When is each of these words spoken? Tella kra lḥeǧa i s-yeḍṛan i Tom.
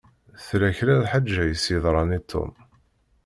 Tella 0.45 0.69
kra 0.77 0.95
lḥeǧa 1.03 1.43
i 1.47 1.55
s-yeḍṛan 1.63 2.09
i 2.17 2.19
Tom. 2.31 2.51